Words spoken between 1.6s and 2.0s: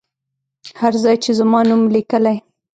نوم